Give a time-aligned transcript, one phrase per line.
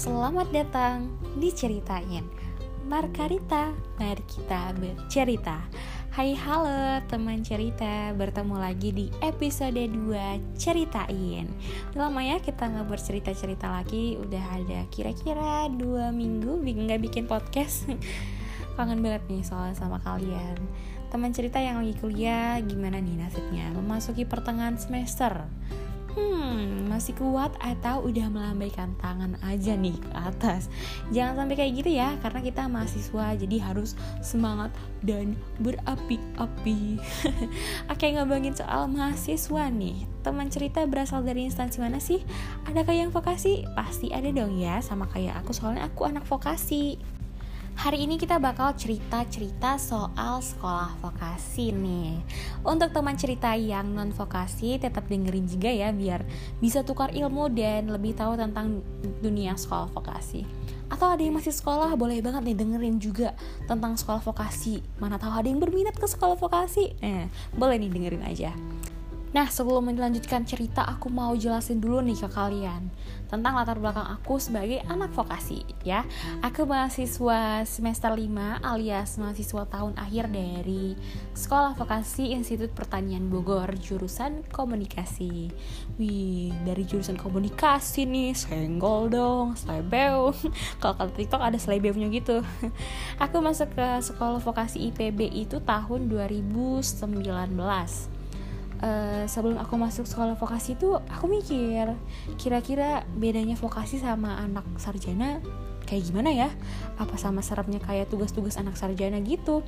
[0.00, 2.24] Selamat datang di Ceritain.
[2.88, 3.68] Markarita,
[4.00, 5.60] mari kita bercerita.
[6.08, 8.08] Hai halo teman cerita.
[8.16, 11.52] Bertemu lagi di episode 2 Ceritain.
[11.92, 14.16] Lama ya kita nggak bercerita-cerita lagi.
[14.16, 15.76] Udah ada kira-kira 2
[16.16, 17.84] minggu nggak bikin podcast.
[18.80, 20.56] Kangen banget nih soalnya sama kalian.
[21.12, 23.68] Teman cerita yang lagi kuliah gimana nih nasibnya?
[23.76, 25.44] Memasuki pertengahan semester
[26.20, 30.68] Hmm, masih kuat atau udah melambaikan tangan aja nih ke atas
[31.08, 34.68] Jangan sampai kayak gitu ya Karena kita mahasiswa jadi harus semangat
[35.00, 35.32] dan
[35.64, 37.00] berapi-api
[37.92, 42.20] Oke ngomongin soal mahasiswa nih Teman cerita berasal dari instansi mana sih?
[42.68, 43.64] Adakah yang vokasi?
[43.72, 47.00] Pasti ada dong ya Sama kayak aku soalnya aku anak vokasi
[47.80, 52.20] Hari ini kita bakal cerita-cerita soal sekolah vokasi nih.
[52.60, 56.20] Untuk teman cerita yang non vokasi tetap dengerin juga ya biar
[56.60, 58.84] bisa tukar ilmu dan lebih tahu tentang
[59.24, 60.44] dunia sekolah vokasi.
[60.92, 63.32] Atau ada yang masih sekolah boleh banget nih dengerin juga
[63.64, 64.84] tentang sekolah vokasi.
[65.00, 66.92] Mana tahu ada yang berminat ke sekolah vokasi.
[67.00, 68.52] Eh, boleh nih dengerin aja.
[69.30, 72.90] Nah, sebelum melanjutkan cerita, aku mau jelasin dulu nih ke kalian
[73.30, 76.02] tentang latar belakang aku sebagai anak vokasi ya.
[76.42, 78.26] Aku mahasiswa semester 5
[78.58, 80.98] alias mahasiswa tahun akhir dari
[81.30, 85.54] Sekolah Vokasi Institut Pertanian Bogor jurusan komunikasi.
[85.94, 90.34] Wih, dari jurusan komunikasi nih, senggol dong, slebeu.
[90.82, 92.42] Kalau kata TikTok ada slebeunya gitu.
[93.24, 98.18] Aku masuk ke Sekolah Vokasi IPB itu tahun 2019
[98.82, 101.94] uh, sebelum aku masuk sekolah vokasi itu aku mikir
[102.40, 105.40] kira-kira bedanya vokasi sama anak sarjana
[105.90, 106.48] kayak gimana ya?
[107.02, 109.66] Apa sama serapnya kayak tugas-tugas anak sarjana gitu?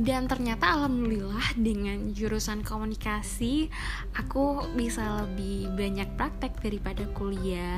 [0.00, 3.68] Dan ternyata alhamdulillah dengan jurusan komunikasi
[4.16, 7.76] aku bisa lebih banyak praktek daripada kuliah.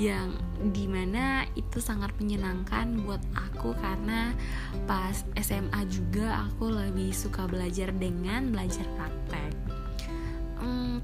[0.00, 0.40] Yang
[0.72, 4.32] di mana itu sangat menyenangkan buat aku karena
[4.88, 9.63] pas SMA juga aku lebih suka belajar dengan belajar praktek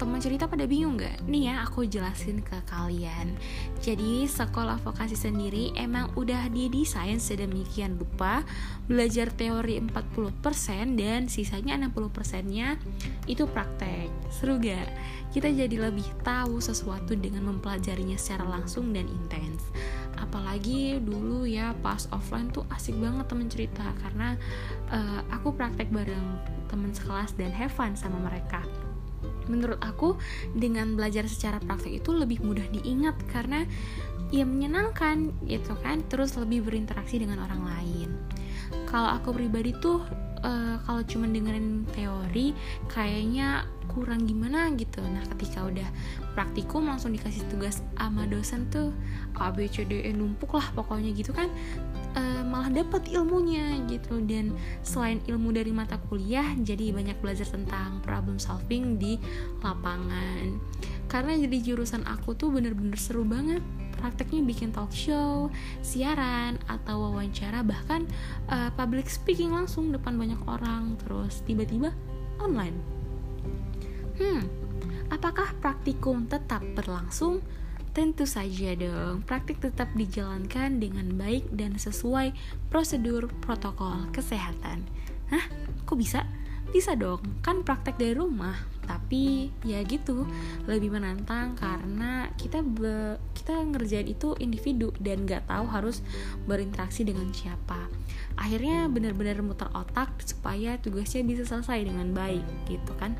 [0.01, 1.21] teman cerita pada bingung gak?
[1.29, 3.37] Nih ya aku jelasin ke kalian
[3.85, 8.41] Jadi sekolah vokasi sendiri emang udah didesain sedemikian rupa
[8.89, 12.81] Belajar teori 40% dan sisanya 60% nya
[13.29, 14.89] itu praktek Seru gak?
[15.29, 19.69] Kita jadi lebih tahu sesuatu dengan mempelajarinya secara langsung dan intens
[20.21, 24.37] apalagi dulu ya pas offline tuh asik banget temen cerita karena
[24.93, 26.37] uh, aku praktek bareng
[26.69, 28.61] temen sekelas dan have fun sama mereka
[29.51, 30.15] menurut aku
[30.55, 33.67] dengan belajar secara praktek itu lebih mudah diingat karena
[34.31, 35.99] ya menyenangkan gitu kan?
[36.07, 38.09] Terus lebih berinteraksi dengan orang lain.
[38.87, 39.99] Kalau aku pribadi tuh
[40.43, 42.55] uh, kalau cuma dengerin teori
[42.87, 45.03] kayaknya kurang gimana gitu.
[45.03, 45.85] Nah ketika udah
[46.33, 48.95] praktikum langsung dikasih tugas sama dosen tuh
[49.35, 51.51] A B C D E numpuk lah pokoknya gitu kan
[52.15, 54.23] uh, malah dapat ilmunya gitu.
[54.23, 59.19] Dan selain ilmu dari mata kuliah jadi banyak belajar tentang problem solving di
[59.59, 60.55] lapangan.
[61.11, 63.59] Karena jadi jurusan aku tuh bener-bener seru banget.
[64.01, 65.53] Prakteknya bikin talk show,
[65.85, 68.09] siaran, atau wawancara, bahkan
[68.49, 71.93] uh, public speaking langsung depan banyak orang, terus tiba-tiba
[72.41, 72.73] online.
[74.21, 74.45] Hmm,
[75.09, 77.41] apakah praktikum tetap berlangsung?
[77.89, 82.29] Tentu saja dong, praktik tetap dijalankan dengan baik dan sesuai
[82.69, 84.85] prosedur protokol kesehatan.
[85.33, 85.41] Hah?
[85.89, 86.21] Kok bisa?
[86.69, 88.61] Bisa dong, kan praktek dari rumah.
[88.85, 90.29] Tapi ya gitu,
[90.69, 96.05] lebih menantang karena kita be, kita ngerjain itu individu dan gak tahu harus
[96.45, 97.89] berinteraksi dengan siapa.
[98.37, 103.17] Akhirnya benar-benar muter otak supaya tugasnya bisa selesai dengan baik gitu kan.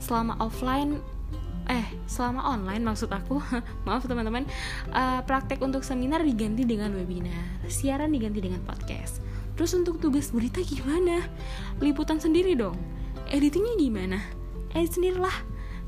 [0.00, 0.98] Selama offline
[1.70, 3.38] eh selama online maksud aku
[3.86, 4.42] maaf teman-teman
[4.90, 9.22] uh, praktek untuk seminar diganti dengan webinar siaran diganti dengan podcast.
[9.54, 11.22] Terus untuk tugas berita gimana?
[11.78, 12.74] Liputan sendiri dong.
[13.30, 14.18] Editingnya gimana?
[14.74, 15.36] Edit sendirilah.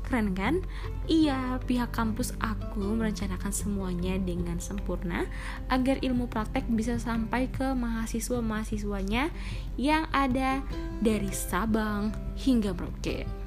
[0.03, 0.63] Keren kan?
[1.09, 5.27] Iya pihak kampus aku merencanakan semuanya dengan sempurna
[5.67, 9.31] agar ilmu praktek bisa sampai ke mahasiswa-mahasiswanya
[9.75, 10.63] yang ada
[11.01, 13.42] dari Sabang hingga Merauke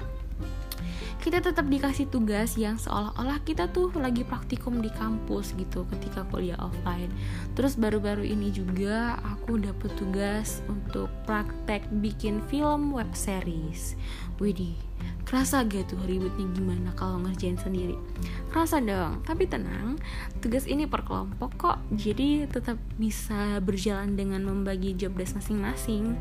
[1.17, 6.57] kita tetap dikasih tugas yang seolah-olah kita tuh lagi praktikum di kampus gitu ketika kuliah
[6.61, 7.09] offline.
[7.57, 13.97] Terus baru-baru ini juga aku dapet tugas untuk praktek bikin film web series.
[14.37, 14.77] Widih,
[15.25, 17.97] kerasa gak tuh ribetnya gimana kalau ngerjain sendiri?
[18.53, 19.97] Kerasa dong, tapi tenang,
[20.39, 26.13] tugas ini per kelompok kok, jadi tetap bisa berjalan dengan membagi job desk masing-masing.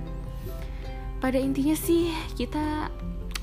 [1.20, 2.92] Pada intinya sih, kita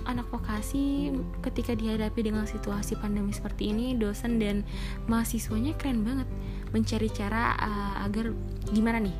[0.05, 1.13] anak vokasi
[1.43, 4.67] ketika dihadapi dengan situasi pandemi seperti ini dosen dan
[5.07, 6.27] mahasiswanya keren banget
[6.73, 8.33] mencari cara uh, agar
[8.73, 9.17] gimana nih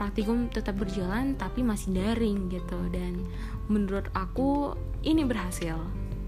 [0.00, 2.80] praktikum tetap berjalan tapi masih daring gitu.
[2.88, 3.28] Dan
[3.68, 4.72] menurut aku
[5.04, 5.76] ini berhasil.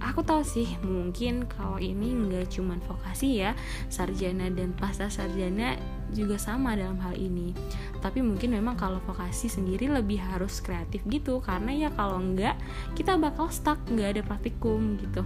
[0.03, 3.55] Aku tahu sih mungkin kalau ini nggak cuman vokasi ya
[3.87, 5.79] sarjana dan pasca sarjana
[6.13, 7.57] juga sama dalam hal ini.
[7.99, 12.55] Tapi mungkin memang kalau vokasi sendiri lebih harus kreatif gitu karena ya kalau enggak
[12.95, 15.25] kita bakal stuck nggak ada praktikum gitu.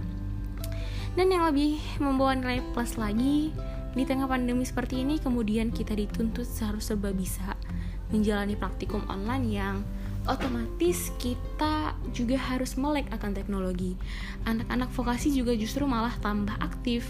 [1.17, 3.51] Dan yang lebih membawa nilai plus lagi
[3.97, 7.57] di tengah pandemi seperti ini kemudian kita dituntut seharus serba bisa
[8.13, 9.75] menjalani praktikum online yang
[10.27, 13.95] otomatis kita juga harus melek akan teknologi.
[14.43, 17.07] Anak-anak vokasi juga justru malah tambah aktif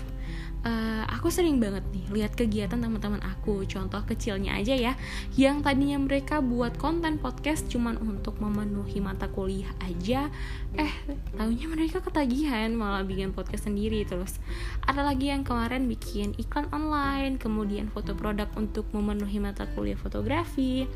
[0.64, 3.66] uh, aku sering banget nih lihat kegiatan teman-teman aku.
[3.68, 4.94] Contoh kecilnya aja ya
[5.36, 10.32] yang tadinya mereka buat konten podcast cuman untuk memenuhi mata kuliah aja.
[10.78, 10.94] Eh
[11.36, 14.40] tahunya mereka ketagihan malah bikin podcast sendiri terus.
[14.86, 20.88] Ada lagi yang kemarin bikin iklan online kemudian foto produk untuk memenuhi mata kuliah fotografi.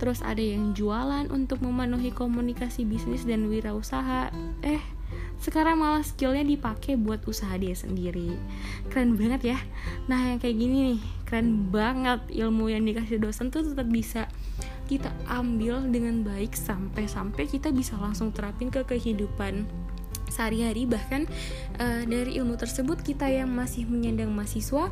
[0.00, 4.32] Terus ada yang jualan untuk memenuhi komunikasi bisnis dan wirausaha.
[4.64, 4.95] Eh
[5.36, 8.34] sekarang malah skillnya dipakai buat usaha dia sendiri.
[8.88, 9.58] Keren banget ya.
[10.08, 14.26] Nah yang kayak gini nih keren banget ilmu yang dikasih dosen tuh tetap bisa
[14.86, 19.66] kita ambil dengan baik sampai-sampai kita bisa langsung terapin ke kehidupan
[20.30, 20.88] sehari-hari.
[20.88, 21.22] Bahkan
[21.78, 24.88] uh, dari ilmu tersebut kita yang masih menyandang mahasiswa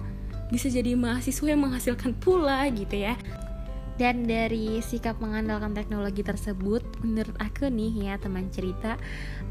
[0.52, 3.17] bisa jadi mahasiswa yang menghasilkan pula gitu ya
[3.94, 8.99] dan dari sikap mengandalkan teknologi tersebut, menurut aku nih ya teman cerita,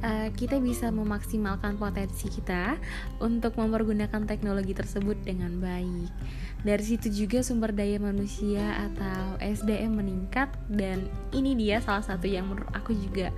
[0.03, 2.75] uh, kita bisa memaksimalkan potensi kita
[3.23, 6.11] untuk mempergunakan teknologi tersebut dengan baik.
[6.63, 12.47] Dari situ juga sumber daya manusia atau SDM meningkat dan ini dia salah satu yang
[12.47, 13.31] menurut aku juga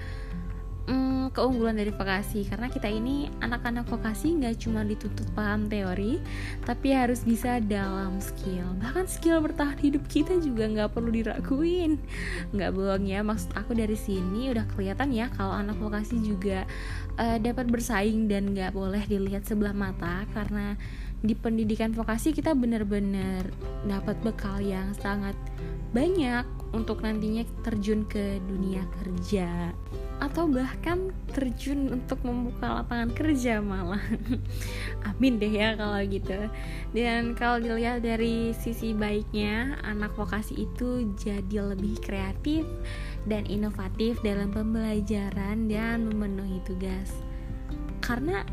[0.86, 2.46] hmm, keunggulan dari vokasi.
[2.46, 6.22] Karena kita ini anak-anak vokasi nggak cuma dituntut paham teori
[6.64, 8.66] tapi harus bisa dalam skill.
[8.82, 11.98] Bahkan skill bertahan hidup kita juga nggak perlu diraguin.
[12.54, 16.64] Nggak bohong ya maksud aku dari sini udah kelihatan ya kalau anak vokasi juga
[17.18, 20.24] uh, dapat bersaing dan nggak boleh dilihat sebelah mata.
[20.34, 20.78] Karena
[21.26, 23.50] di pendidikan vokasi kita benar-benar
[23.90, 25.34] dapat bekal yang sangat
[25.96, 26.44] banyak
[26.76, 29.72] untuk nantinya terjun ke dunia kerja
[30.20, 34.04] atau bahkan terjun untuk membuka lapangan kerja malah.
[35.08, 36.52] Amin deh ya kalau gitu.
[36.92, 42.64] Dan kalau dilihat dari sisi baiknya anak vokasi itu jadi lebih kreatif
[43.28, 47.12] dan inovatif dalam pembelajaran dan memenuhi tugas.
[48.00, 48.44] Karena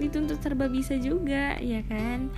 [0.00, 2.30] dituntut serba bisa juga ya kan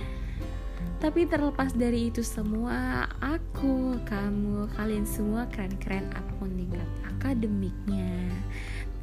[1.01, 6.85] tapi terlepas dari itu semua, aku, kamu, kalian semua keren-keren apa pun tingkat
[7.17, 8.29] akademiknya.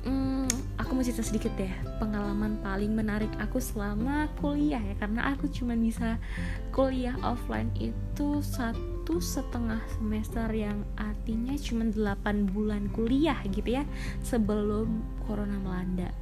[0.07, 0.47] Hmm,
[0.79, 1.75] aku mau cerita sedikit deh.
[1.99, 4.95] Pengalaman paling menarik aku selama kuliah ya.
[4.95, 6.23] Karena aku cuma bisa
[6.71, 13.83] kuliah offline itu satu setengah semester yang artinya cuma 8 bulan kuliah gitu ya.
[14.23, 16.15] Sebelum corona melanda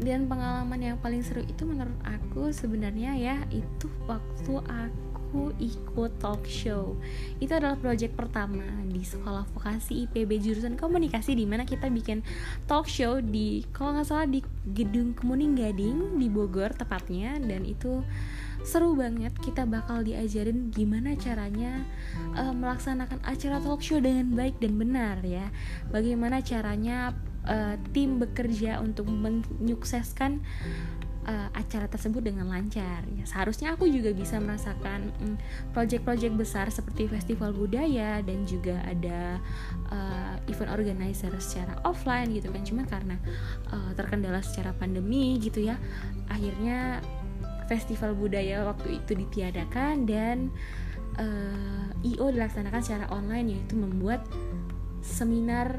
[0.00, 6.42] dan pengalaman yang paling seru itu menurut aku sebenarnya ya itu waktu aku ikut talk
[6.48, 6.98] show.
[7.38, 12.24] Itu adalah project pertama di sekolah vokasi IPB jurusan komunikasi di mana kita bikin
[12.66, 14.42] talk show di kalau nggak salah di
[14.74, 17.38] gedung Kemuning Gading di Bogor tepatnya.
[17.38, 18.02] Dan itu
[18.64, 21.80] seru banget kita bakal diajarin gimana caranya
[22.36, 25.46] uh, melaksanakan acara talk show dengan baik dan benar ya.
[25.94, 27.14] Bagaimana caranya
[27.46, 30.40] uh, tim bekerja untuk menyukseskan
[31.26, 33.04] uh, acara tersebut dengan lancar.
[33.14, 35.34] Ya, seharusnya aku juga bisa merasakan um,
[35.76, 39.38] project-project besar seperti festival budaya dan juga ada
[39.92, 42.62] uh, event organizer secara offline gitu kan.
[42.64, 43.16] Cuma karena
[43.70, 45.76] uh, terkendala secara pandemi gitu ya,
[46.30, 47.04] akhirnya
[47.70, 50.50] festival budaya waktu itu ditiadakan dan
[51.20, 54.26] uh, IO dilaksanakan secara online yaitu membuat
[55.00, 55.70] seminar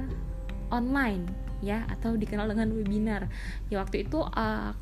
[0.71, 1.27] online
[1.61, 3.31] ya atau dikenal dengan webinar.
[3.69, 4.73] Ya waktu itu uh,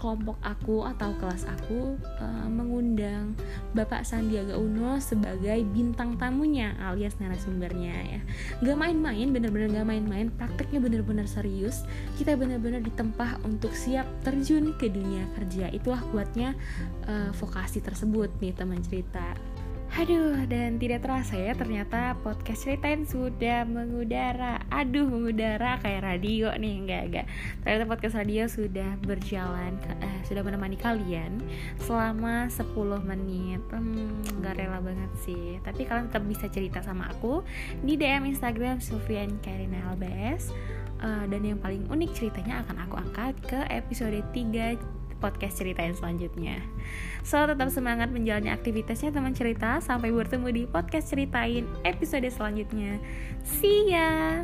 [0.00, 3.36] kelompok aku atau kelas aku uh, mengundang
[3.76, 8.20] Bapak Sandiaga Uno sebagai bintang tamunya alias narasumbernya ya.
[8.64, 11.84] Gak main-main, bener-bener gak main-main Prakteknya bener-bener serius.
[12.16, 15.68] Kita bener-bener ditempah untuk siap terjun ke dunia kerja.
[15.68, 16.56] Itulah kuatnya
[17.04, 19.36] uh, vokasi tersebut nih teman cerita
[19.98, 24.62] Aduh, dan tidak terasa ya ternyata podcast ceritain sudah mengudara.
[24.70, 27.26] Aduh, mengudara kayak radio nih, enggak, enggak.
[27.66, 31.42] Ternyata podcast radio sudah berjalan, eh, sudah menemani kalian
[31.82, 33.58] selama 10 menit.
[33.74, 35.58] Hmm, gak rela banget sih.
[35.66, 37.42] Tapi kalian tetap bisa cerita sama aku
[37.82, 40.54] di DM Instagram Sofian Karina LBS
[41.02, 46.64] uh, Dan yang paling unik ceritanya akan aku angkat ke episode 3 podcast ceritain selanjutnya.
[47.22, 49.78] So tetap semangat menjalani aktivitasnya teman cerita.
[49.84, 52.96] Sampai bertemu di podcast ceritain episode selanjutnya.
[53.44, 54.42] See ya.